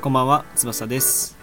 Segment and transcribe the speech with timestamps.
[0.00, 1.36] こんばんは、翼です。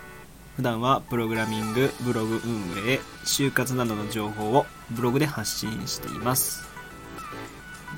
[0.56, 6.64] 普段はプログラミング、ブログ運営、就活などの情報をブログで発信しています。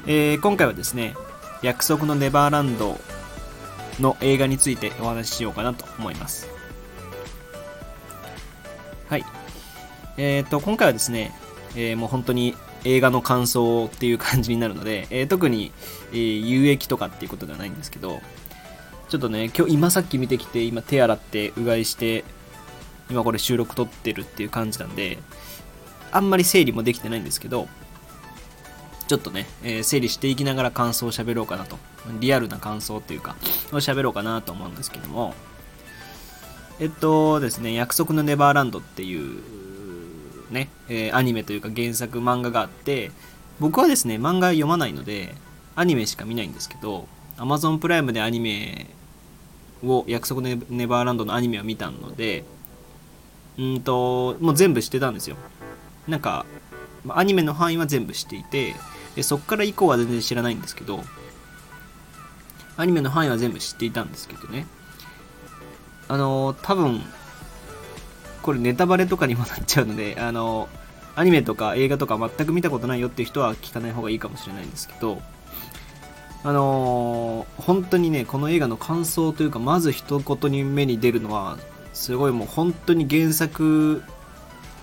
[0.08, 1.14] えー今回はですね、
[1.62, 2.98] 約束のネバーランド
[4.00, 6.50] の映画についてお話ししようかなと思います。
[9.10, 9.26] はい。
[10.18, 11.32] えっ、と、今回はですね、
[11.76, 12.56] えーもう本当に
[12.86, 15.72] 映画の感想っていう感じになるので、えー特に、
[16.12, 18.22] えー有益とかっていうことではないんですけど、
[19.10, 22.24] ちょっとね、今日、今さっき見てきて、今手洗って、うがいして、
[23.10, 25.20] 今これ収録撮ってるっていう感じなんで、
[26.12, 27.68] あんまり整理もできてないんですけど、
[29.08, 31.78] ちょっとね、えー整理していきながら感想を喋ろうかなと。
[32.20, 33.36] リアルな感想っていうか、
[33.72, 35.34] を喋ろうかなと思うんですけども、
[36.80, 39.42] えっとですね、約束のネバーランドっていう、
[40.50, 43.12] ね、えーアニメというか原作漫画があって、
[43.60, 45.36] 僕はですね、漫画読まないので、
[45.76, 48.88] アニメしか見ないんですけど、Amazon プライムでアニメ
[49.84, 52.44] を、約束のネバーランドのアニメを見たので、
[53.58, 55.38] うんと、もう全部知ってたんですよ。
[56.08, 56.46] なんか、
[57.10, 58.76] アニメの範囲は全部知っていて、
[59.16, 61.04] でそっから以降は全然知らないんですけど、
[62.78, 64.68] アニメの範囲は全部知っていたんですけどね。
[66.08, 67.02] あのー、多分、
[68.46, 70.70] これネタバレとかにもなっちゃうので、 あの、
[71.16, 75.20] アニメとか映画とか全く見たことないよっていう人は聞かない方がいいかもしれないんですけど、
[76.44, 81.58] あのー本当にね、この映画の感想というか、まず一言に目に出るのは、
[81.94, 84.04] すごいもう本当に原作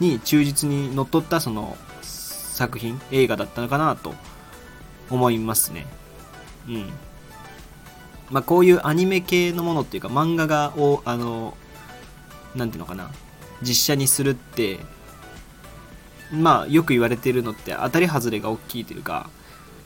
[0.00, 4.12] に忠実にのっとったその作品、映画だったのかなと
[5.08, 5.86] 思いますね。
[6.66, 6.90] うん。
[8.28, 11.56] まあこういうアニメ系のものっていうか漫画がを、あの、
[12.56, 13.12] なんていうのかな、
[13.62, 14.78] 実写にするって、
[16.32, 19.30] まあよく言われてるのって当たり外れが大きいというか、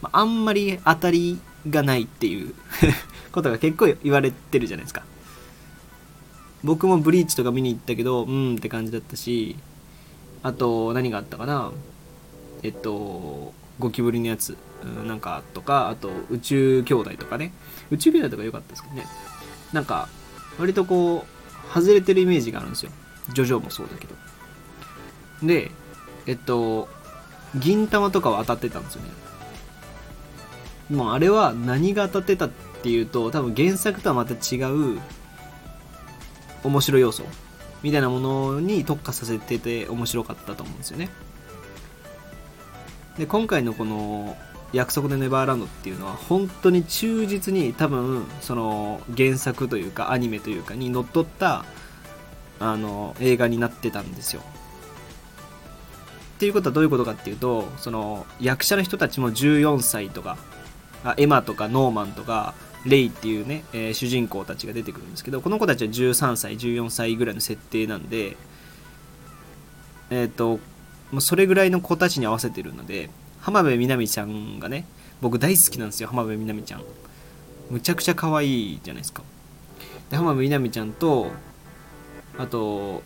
[0.02, 1.38] まあんまり当たり
[1.69, 2.54] がないっていう
[3.32, 5.02] ことが結構言われてるじゃないですか。
[6.64, 9.56] 僕もブリーチとか見に行ったけど、うんって感じだったし、
[10.42, 11.72] あと何があったかな
[12.62, 14.56] えっと、ゴキブリのやつ、
[15.06, 17.53] なんかとか、あと宇宙兄弟とかね。
[17.91, 19.06] 宇宙兄弟とか良かったですけどね。
[19.72, 20.09] なんか、
[20.59, 22.91] 割とこう、外れてるイメージがあるんですよ。
[23.32, 24.14] ジョジョもそうだけど。
[25.42, 25.70] で、
[26.26, 26.88] えっと、
[27.54, 29.10] 銀玉とかは当たってたんですよね。
[30.91, 32.50] もうあれは何が当たってたっ
[32.82, 35.00] ていうと、多分原作とはまた違う
[36.62, 37.25] 面白要素
[37.82, 41.10] みたいなものに特化させてて面白かったと思うんですよね。
[43.19, 44.36] で、今回のこの
[44.72, 51.65] 約束のネバーランドっていうのは本当に忠実に多分その原作というかアニメというかにのっとった
[52.59, 54.43] あの映画になってたんですよ。
[56.37, 60.37] っていうことはどういうことかっていうとその役者の人たちも14歳とか
[61.03, 68.37] あエマとかノーマンとかレイっていうね、えー主人公たちが出てくるんですけどこの子たちは13歳14歳ぐらいの設定なんで
[70.11, 70.61] えっ、と
[71.21, 74.87] それぐらいの子たちに合わせてるので浜辺美波ちゃんがね
[75.21, 76.83] 僕大好きなんですよ浜辺美波ちゃん
[77.71, 79.22] むちゃくちゃ可愛いじゃないですか
[80.11, 81.31] で浜辺美波ちゃんと
[82.38, 83.02] あと、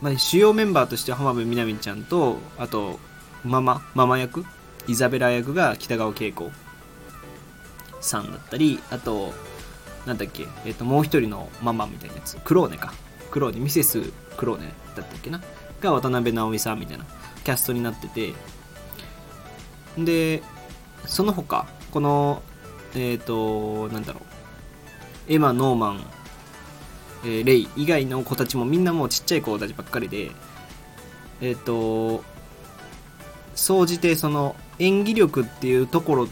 [0.00, 2.98] まあ、主要メンバーとしては浜辺美波ちゃんとあと
[3.44, 4.44] ママママ役
[4.86, 6.50] イザベラ役が北川景子
[8.00, 9.32] さんだったりあと
[10.06, 12.92] なんだっけ、えっともう一人のママみたいなやつクローネか。
[13.30, 15.40] クローネミセスクローネだったっけな？
[15.80, 17.04] が渡辺直美さんみたいな
[17.44, 18.32] キャストになってて。
[19.98, 20.42] で
[21.06, 22.42] その他この
[22.94, 25.32] えっ、となんだろう。
[25.32, 26.04] エマノーマン、
[27.26, 30.30] えーレイ以外の子たちもみんなもうちっちゃい子たちばっかりで
[31.40, 32.22] えっ、と
[33.54, 36.28] 総じてその演技力っていうところ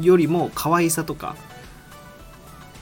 [0.00, 1.36] よりも可愛さとか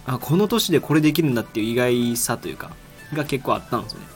[0.06, 2.70] あこの年でこれできるんだっていう意外さというか
[3.12, 4.06] が結構あったんですよね。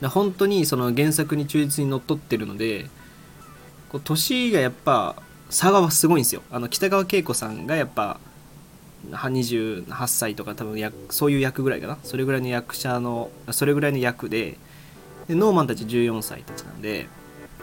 [0.00, 2.88] で本当にその原作に忠実にのっとってるので
[3.88, 5.16] こう年がやっぱ
[5.50, 6.42] 差がすごいんですよ。
[6.50, 8.18] あの北川景子さんがやっぱ
[9.10, 11.98] 28歳とか多分やそういう役ぐらいかな。
[12.02, 14.58] それぐらいの役者のそれぐらいの役で
[15.28, 17.06] でノーマンたち14歳たちなんで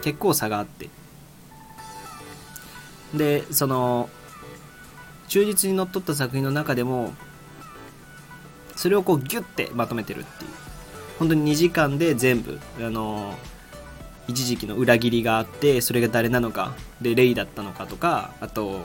[0.02, 0.88] 結構差があって。
[3.14, 4.08] でその
[5.28, 7.12] 忠実にのっとった作品の中でも
[8.74, 10.50] それをこうギュッてまとめてるっていう。
[11.18, 13.34] 本当に2時間で全部あの
[14.26, 18.80] 一時期の裏切りがあってそれが誰なのかでレイだったのかとかあと,、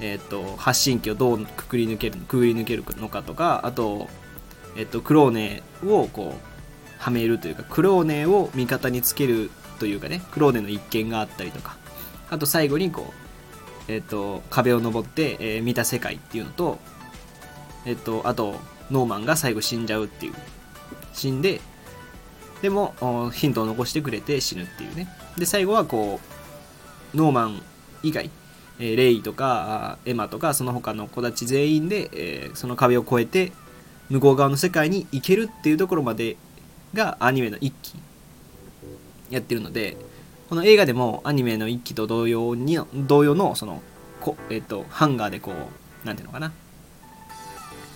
[0.00, 4.08] えー、と発信機をどうくくり抜けるくぐり抜けるのかとかあと,、
[4.76, 6.50] えー、とクローネをこう
[6.98, 11.76] はめるというかクローネを味方につけるというかねクローネの一件があったりとか
[12.30, 13.12] あと最後にこ
[13.88, 16.78] う、えっと壁を登って、えー見た世界っていうのと、
[17.86, 18.54] えっとあと
[18.90, 20.34] ノーマンが最後死んじゃうっていう
[21.12, 21.60] 死んで
[22.62, 25.08] でもヒントを残してくれて死ぬっていうね。
[25.38, 26.20] で最後はこ
[27.14, 27.62] うノーマン
[28.02, 28.30] 以外、
[28.80, 33.52] えーレイとかエマとかその他の子たち全員で、えーその壁を越えて
[34.08, 36.36] 向こう側の世界に行けるっていうところまで
[36.94, 37.94] がアニメの一期
[39.30, 39.96] やってるので
[40.48, 43.82] この映画でもアニメの一期と同様に同様のその
[44.20, 46.52] こ、えっとハンガーでこうなんていうのかな。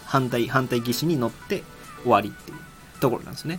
[0.07, 1.65] 反対反対岸に乗って
[2.03, 2.59] 終わりっていう
[3.01, 3.59] ところなんですね。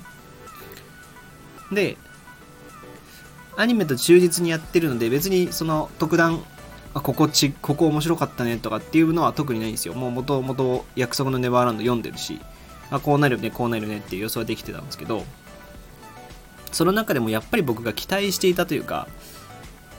[1.71, 1.97] で
[3.57, 6.41] アニメと忠実にやってるので別にその特段
[6.95, 9.93] あここちここ面白かったねとかっていうのは特にないんですよ。
[9.93, 12.39] もう元々約束のネバーランド読んでるし
[12.89, 15.23] あこうなるよねこうなるよねっていう予想はできてたんですけど
[16.71, 19.07] その中でもやっぱり僕が期待していたというか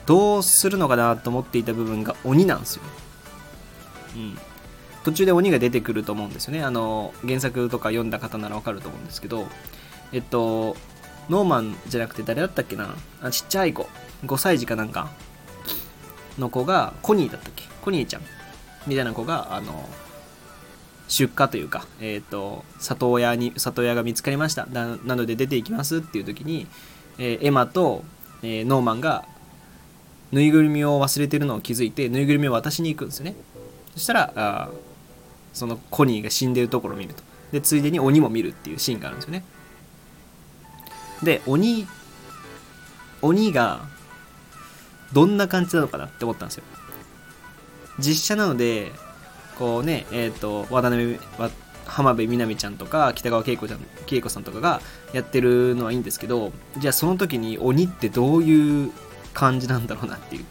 [0.06, 2.82] どうするのかなと思っていた部分が鬼なんですよ、
[4.14, 4.38] うん、
[5.04, 6.62] 途中で鬼が出てくると思うんですよね。
[6.62, 9.46] あの原作とか読んだ方ならわかると思うんですけど
[10.12, 10.76] えっと
[11.28, 12.94] ノーマンじゃなくて誰だったっけな？
[13.20, 13.88] あちっちゃい子。
[14.24, 15.10] 5歳児かなんか。
[16.38, 17.64] の子がコニーだったっけ？
[17.82, 18.22] コニーちゃん。
[18.86, 19.88] みたいな子があの
[21.08, 24.66] 出荷というか、えー、と里親に里親が見つかりました。
[24.66, 26.66] なので出ていきますっていう時に、
[27.18, 28.04] えーエマと、
[28.42, 29.24] えーノーマンが
[30.32, 33.36] ぬいぐるみを忘れてるのを気づいてぬいぐるみを渡しに行くんですよね。
[33.94, 34.70] そしたらあ
[35.52, 37.22] そのコニーが死んでるところを見ると。
[37.52, 39.44] でついでに鬼も見るっていうシーンがあるんですよね。
[41.22, 41.86] で鬼
[43.22, 43.88] 鬼が
[45.12, 46.64] どんな感じなのかなって思ったんですよ。
[47.98, 48.92] 実写なので
[49.58, 51.18] こうねえっ、と渡辺
[51.86, 53.80] 浜辺美波ちゃんとか北川景子ちゃん
[54.10, 54.80] 恵子さんとかが
[55.12, 58.92] やってるのはいいんですけどじゃあその時に鬼ってどういう
[59.32, 60.44] 感じなんだろうなっていう。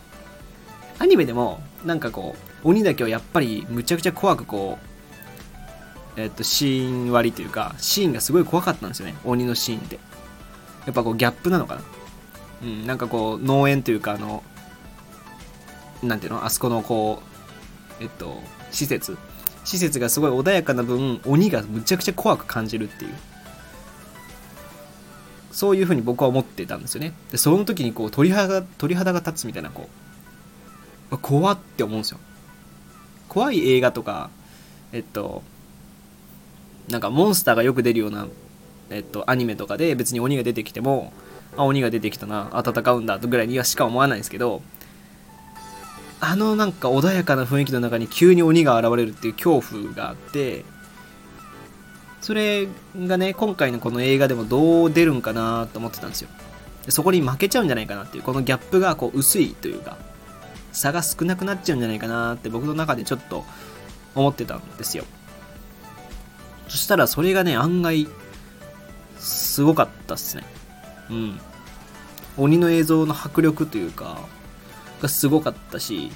[0.98, 4.80] アニメでもなんかこう鬼だけはやっぱりむちゃくちゃ怖くこ
[6.18, 9.16] うえっ、とシーン割りというかシーンがすごい怖かったんですよね。
[9.26, 10.00] 鬼のシーンって。
[10.86, 11.82] やっぱこうギャップなのかな。
[12.64, 14.44] うんなんかこう農園というかあの
[16.04, 16.46] なんていうの？
[16.46, 17.22] あそこのこ
[18.00, 18.42] うえっと
[18.72, 19.18] 施設。
[19.64, 23.14] 施設がすごい穏やかな分鬼がむちゃくちゃ怖く感じるっていう。
[25.52, 27.14] そういうふうに僕は思ってたんですよね。
[27.32, 29.90] でその時にこう鳥肌鳥肌が立つみたいなこ
[31.10, 32.20] う怖って思うんですよ。
[33.28, 34.30] 怖い映画とか
[34.92, 35.42] えっと
[36.90, 38.28] なんかモンスターがよく出るような
[38.92, 41.12] えっとアニメとかで別に鬼が出てきても
[41.58, 44.62] あ鬼が出てきたなあ戦うんだぐらいにはしか思わないんですけど
[46.20, 50.66] あのなんか穏やかな雰囲気の中に急に鬼が現れるっていう恐怖があって
[52.22, 52.68] それ
[52.98, 56.30] がね今回のこの映画でもどう出るんかなと思ってたんですよ。
[56.90, 59.98] そこに負けちゃうんじゃないかなっていうこのギャップがこう薄いというか
[60.72, 63.44] 差が少なくなっちゃうんじゃないかなって僕の中でちょっと
[64.14, 65.06] 思ってたんですよ。
[66.68, 68.08] そしたらそれがね案外
[69.20, 70.44] すごかったっすね。
[71.10, 71.40] うん。
[72.38, 74.20] 鬼の映像の迫力というか
[75.02, 76.12] がすごかったし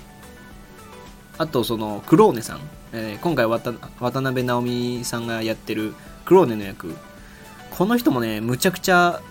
[1.38, 2.60] あとそのクローネさん、
[2.92, 5.94] えー今回渡辺直美さんがやってる
[6.26, 6.94] クローネの役。
[7.72, 9.22] この人もねむちゃくちゃ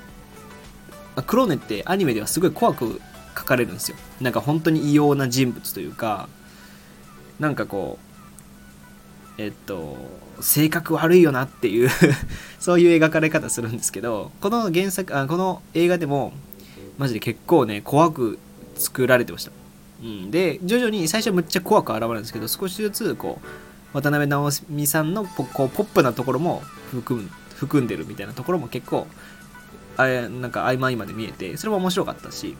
[1.27, 3.03] クローネってアニメではすごい怖く
[3.35, 3.97] 描かれるんですよ。
[4.21, 6.29] なんか本当に異様な人物というか
[7.39, 8.08] なんかこう
[9.39, 9.97] えっと
[10.41, 11.91] 性格悪いよなっていう
[12.59, 16.33] そういう描かれ方するんですけどこの原作あこの映画でも
[16.99, 18.39] マジで結構ね怖く
[18.77, 19.53] 作られてました、
[20.03, 23.47] うん、で徐々に最初むっちゃ怖く現れるんですけど少しずつこう
[23.97, 29.07] 渡辺直美さんのポこうポップなところも含む含んでるみたいなところも結構
[29.97, 32.57] あれなんか合間合間で見えてそれも面白かったし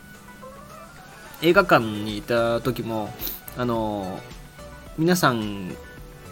[1.43, 3.15] 映画館にいた時も
[3.57, 4.19] あの
[4.97, 5.71] 皆さん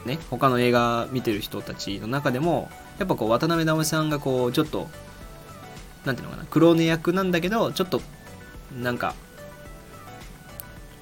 [0.07, 4.89] ね他の映画見てる人たちの中でもやっぱこう渡辺直美さんがこうちょっと
[6.05, 8.01] なんていうのかなクローネ役なんだけどちょっと
[8.81, 9.15] なんか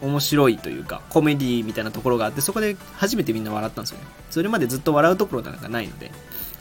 [0.01, 4.07] 面白いというかコメディみたいなところがあってそこで初めてみんな笑ったんですよね。
[4.31, 6.11] それまでずっと笑うところなんかないので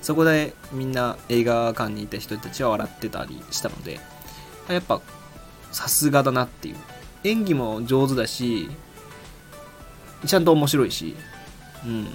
[0.01, 4.00] そこでみんな映画館にいた人たちは笑ってたりしたので
[4.69, 5.01] やっぱ
[5.71, 6.75] さすがだなっていう。
[7.23, 8.69] 演技も上手だし
[10.25, 11.15] ちゃんと面白いし
[11.85, 12.07] うん。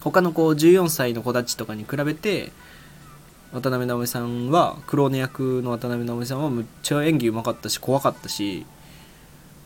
[0.00, 2.52] 他のこう14歳の子たちとかに比べて
[3.52, 8.64] 渡辺直美さんはクローネ役の渡辺直美さんはむっちゃ演技うまかったし怖かったし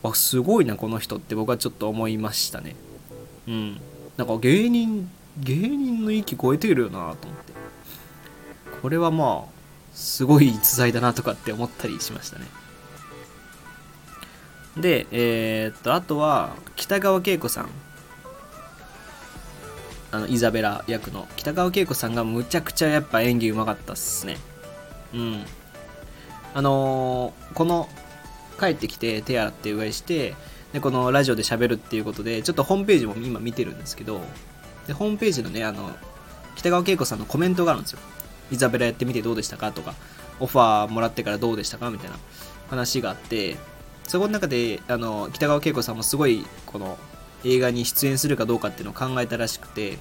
[0.03, 2.75] あすごいなこの人って僕はちょっと思いましたね。
[3.47, 3.81] うん。
[4.17, 7.53] なんか芸人芸人の域超えてるよなと思って。
[8.81, 9.55] これはまあ
[9.93, 12.45] すごい逸材だなとかって思ったりしましたね。
[14.77, 17.69] で、えー、っと、あとは、北川景子さん。
[20.15, 24.37] あの、イザベラ役の北川景子さんがむちゃくちゃやっぱ演技うまかったっすね。
[25.13, 25.45] うん。
[26.53, 27.89] あのー、この、
[28.57, 30.33] 帰ってきて手洗ってうがいして、
[30.71, 34.21] で、このラジオで喋るっていうことで、ちょっとホームページも今見てるんですけど、
[34.87, 35.91] で、ホームページのね、あの、
[36.55, 37.99] 北川景子さんのコメントがあるんですよ。
[38.51, 39.93] イザベラやってみてどうでしたかとか、
[40.39, 42.15] オファーもらってからどうでしたかみたいな
[42.69, 43.57] 話があって、
[44.07, 46.97] そこの中で、あの、北川景子さんもすごい、この、
[47.45, 49.97] 映画に出演するかどうかっていうのを考えたらしくて、っ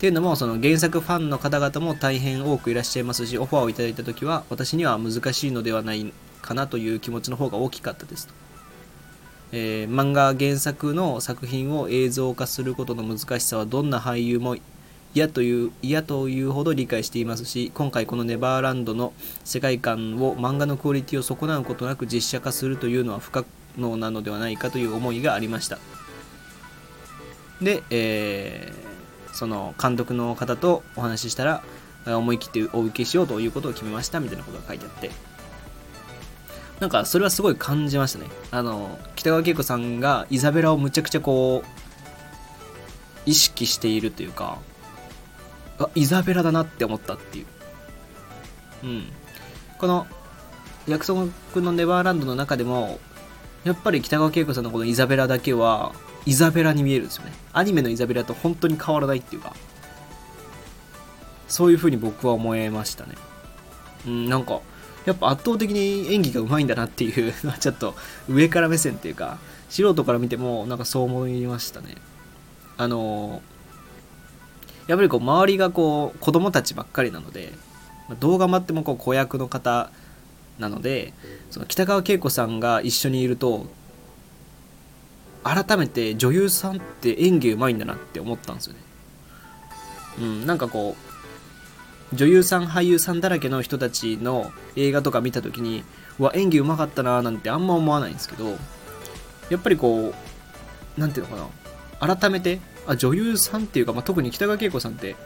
[0.00, 8.34] ていうのも、その原作ファンの方々も大変多くいらっしゃいますし、オファーをいただいた時は、私には難しいのではないかなという気持ちの方が大きかったですと。
[9.50, 14.56] えー、漫画原作の作品を映像化することの難しさはどんな俳優も
[15.14, 19.14] 嫌という嫌というほど理解していますし今回このネバーランドの
[19.44, 23.46] 世界観を漫画のクオリティを損なうことなく実写化するというのは不可
[23.78, 25.78] 能なのではないかという思いがありました
[27.60, 31.62] で、えー、その監督の方とお話ししたら
[32.06, 35.10] 思い切ってお受けしようということを決めましたみたいなことが書いてあって。
[36.80, 38.26] なんかそれはすごい感じましたね。
[38.52, 41.68] あの北川景子さんがイザベラをむちゃくちゃこう
[43.26, 44.58] 意識しているというか
[45.78, 47.46] あイザベラだなって思ったっていう。
[48.84, 49.12] うん。
[49.78, 50.06] この
[50.86, 52.98] 約束のネバーランドの中でも
[53.64, 55.92] やっぱり北川景子さんのこのイザベラだけは
[56.28, 57.32] イザベラに見えるんですよね。
[57.54, 59.56] アニメのイザベラと本当に変わらないっていうか。
[61.48, 63.14] そういう風に僕は思えましたね。
[64.06, 64.60] うんなんか
[65.06, 67.94] やっぱ圧倒的に演技がうまいんだなっていうのは ちょっと
[68.28, 69.38] 上から目線っていうか
[69.70, 71.96] 素人から見てもなんかそう思いましたね。
[72.76, 73.40] あの
[74.86, 77.54] やっぱりこう周りがこう子供たちばっかりなので
[78.20, 79.90] どう頑張ってもこう子役の方
[80.58, 81.14] なので
[81.50, 83.66] その北川景子さんが一緒にいると
[85.44, 88.80] 改めて女優さんって演技うまいんだなって思ったんですよね。
[90.20, 90.96] うん、なんかこ
[92.12, 95.84] う女優さん俳優さんだらけの人たちの映画とか見た時に
[96.18, 98.56] うわ演技うまかったなーなんてあんま思わないんですけど
[99.50, 101.48] やっぱりこう何ていうのか
[102.00, 105.16] な改めてあ女優さんっていうか、まあ、特に北川景子さんって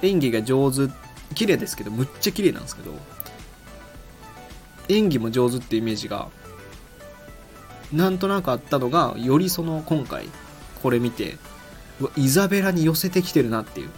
[0.00, 0.92] 演技が上手
[1.34, 2.92] 綺麗ですけどむっちゃ綺麗なんですけど
[4.88, 6.28] 演技も上手っていうイメージが
[7.92, 10.26] なんとなくあったのがよりその今回
[10.82, 11.36] これ見て
[12.16, 13.90] イザベラに寄せてきてるなっていう。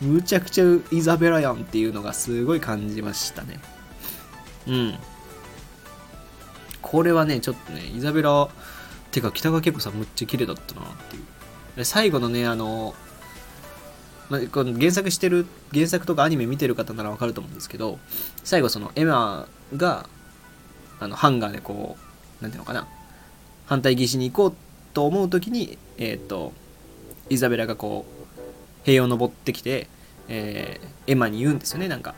[0.00, 3.60] むちゃくちゃイザベラやんっていうのがすごい感じましたね。
[4.66, 4.98] うん。
[6.82, 8.48] これはねちょっとねイザベラ
[9.12, 11.84] てか北川景子さんむっちゃ綺麗だったなっていう。
[11.84, 12.94] 最後のね、あの、
[14.28, 17.98] ま、この原作してる、原作とかアニメ見てる方ならわかると思うんですけど、
[18.44, 20.08] 最後そのエマが、
[21.00, 21.96] あの、ハンガーでこ
[22.40, 22.86] う、なんていうのかな、
[23.66, 24.56] 反対岸に行こう
[24.92, 26.52] と思う時に、えっ、ー、と、
[27.30, 28.40] イザベラがこう、
[28.84, 29.88] 塀を登ってきて、
[30.28, 32.14] えー、エマに言うんですよね、なんか、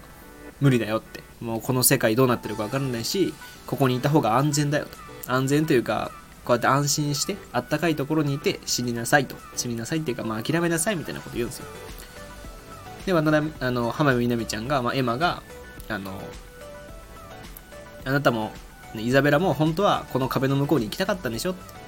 [0.61, 1.23] 無理だよって。
[1.41, 3.35] もうこの世界どうなってるかわからないし、
[3.67, 5.33] ここにいた方が安全だよと。
[5.33, 6.11] 安全というか、
[6.45, 9.37] こうやって安心して、あったかいところにいて死になさいと。
[9.57, 11.67] 死になさいっていうか、まあ諦めなさいみたいなこと言うんですよ。
[13.07, 15.43] で、渡辺、あの、浜辺美波ちゃんが、まあ、エマが、
[15.89, 16.21] あの、
[18.05, 18.53] あなたも、
[19.03, 21.87] イザベラも本当はこの壁の向こうに行きたかったんでしょって。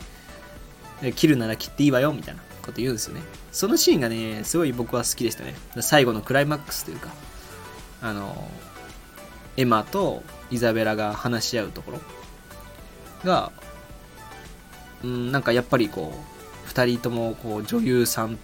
[1.13, 3.23] 切るなら切っていいわよ、みたいなこと言うんですよね。
[3.53, 5.55] そのシーンがね、すごい僕は好きでしたね。
[5.81, 7.11] 最後のクライマックスというか、
[8.03, 8.51] あの、
[9.57, 12.01] エマとイザベラが話し合うところ
[13.25, 13.53] が、
[15.03, 16.13] うん、なんかやっぱりこ
[16.67, 18.39] う、2人ともこう女優さん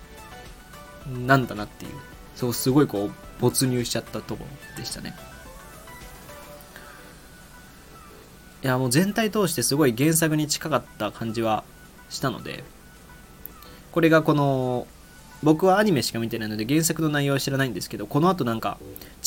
[1.26, 1.92] なんだなっていう、
[2.37, 4.44] そうすごいこう、没入しちゃったとこ
[4.76, 5.14] ろでしたね。
[8.64, 11.64] いや、もう全体通してすごい原作に近かった感じは
[12.09, 12.64] したので、
[13.92, 14.87] これがこの、
[15.42, 18.78] 僕はアニメしか見てないので原作の内容は知らないんですけど、この後なんか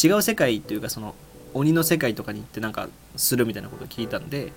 [0.03, 1.13] 違う世界というかその
[1.53, 4.51] 鬼の世界とかに行ってなんかするみたいなことを聞いたんで、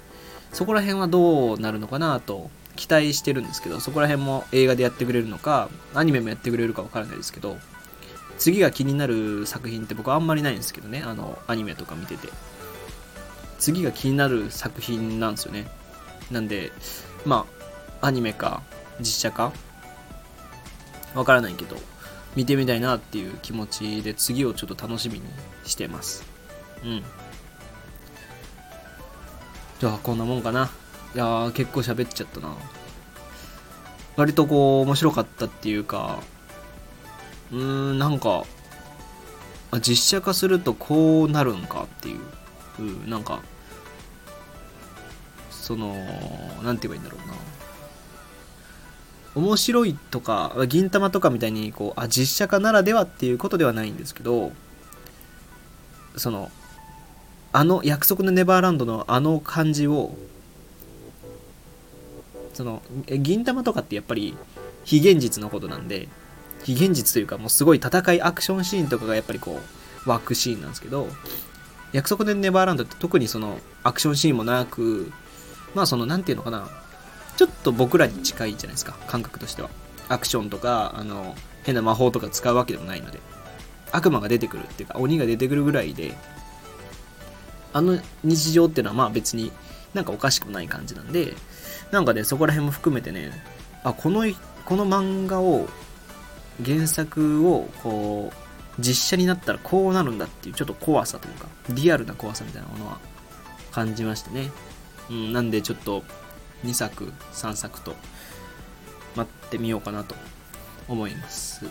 [0.54, 7.58] そこら辺はどうなるのかなと期待してるんですけど、そこら辺も映画でやってくれるのか、アニメもやってくれるかわからないですけど、
[8.38, 12.28] 次が気になる作品って僕はあんまりないんですけどね、あの、アニメとか見てて。
[13.61, 15.69] 次が気になる作品なんですよね。
[16.31, 16.73] なんで、
[17.25, 17.47] ま
[18.00, 18.62] あ、アニメか、
[18.99, 19.52] 実写か、
[21.14, 21.76] わからないけど、
[22.35, 25.26] 見てみたいなっていう気持ちで次をちょっと楽しみに
[25.64, 26.25] してます。
[26.83, 27.02] うん。
[29.79, 30.71] じゃあ、こんなもんかな。
[31.14, 32.55] いやー、結構喋っちゃったな。
[34.17, 36.21] 割とこう、面白かったっていうか、
[37.52, 38.45] うーん、なんか、
[39.81, 42.21] 実写化するとこうなるんかっていう、
[42.80, 43.40] うなんか、
[45.50, 45.94] その
[46.62, 47.34] 何て言えばいいんだろうな。
[49.34, 54.52] 面白いとか銀魂とかみたいにこうあ実写化ならではっていうことではないんですけど
[56.16, 56.50] その
[57.52, 60.16] あの約束のネバーランドのあの感じを
[62.54, 64.37] その銀魂とかってやっぱり
[64.84, 66.08] 非現実のことなんで
[66.64, 69.60] 非現実というかもうすごい戦いアクションシーンとかがやっぱりこ
[70.06, 71.08] う湧くシーンなんですけど
[71.92, 75.12] 約束のネバーランドって特にそのアクションシーンもなく
[75.75, 76.68] まあその何て言うのかな
[77.37, 79.70] ちょっと僕らに近いじゃないですか感覚としては。
[80.09, 83.20] アクションとかあの変な魔法とか使うわけでもないので。
[83.92, 86.14] 悪魔が出てくるっていうか鬼が出てくるぐらいで
[87.73, 89.52] あの日常っていうのはまあ別に
[89.94, 91.35] なんかおかしくない感じなんで
[91.90, 93.30] なんかねそこら辺も含めてね
[93.85, 94.25] あこの
[94.64, 95.68] この漫画を
[96.64, 98.50] 原作をこう
[98.80, 102.99] 実写になったらこうなるんだっていうちょっと怖さというかリアルな怖さみたいなものは
[103.72, 104.50] 感じましてね、
[105.10, 106.02] うん、なんでちょっと
[106.64, 107.94] 2作3作と
[109.16, 110.14] 待ってみようかなと
[110.88, 111.64] 思います。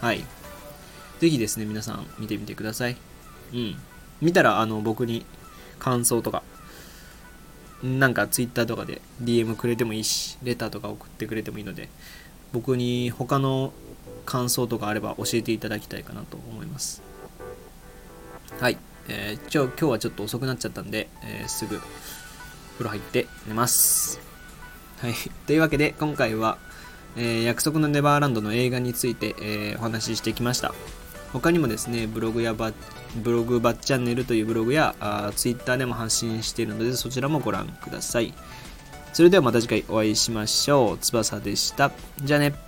[0.00, 0.24] はい。
[1.20, 2.96] 是非ですね皆さん見てみてください。
[3.52, 3.76] うん。
[4.20, 5.24] 見たらあの僕に
[5.78, 6.42] 感想とか
[7.82, 11.88] なんか Twitter とかで DM くれてもいいしレターとか送ってくれてもいいので
[12.52, 13.72] 僕に他の
[14.28, 17.02] 感想とかあれば教えていただきたいかなと思います
[18.60, 21.80] はい、えー、今日はちょっと遅くなっちゃったんで、えー、すぐ
[22.78, 24.20] 風呂入って寝ます。
[25.00, 25.14] はい。
[25.46, 26.58] というわけで、今回は、
[27.16, 30.72] えー、約束のネバーランドの映画について、えー、お話ししてきました。
[31.32, 32.72] 他にもですね、ブログやバ
[33.16, 38.32] ブログバッチャンネルというブログやあツイッターでも発信しているので、そちらもご覧ください。
[39.12, 40.98] それではまた次回お会いしましょう。
[40.98, 41.90] 翼でした。
[42.22, 42.67] じゃあね。